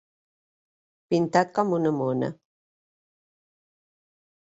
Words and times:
Pintat 1.11 1.53
com 1.59 1.77
una 1.81 1.93
mona. 1.99 2.33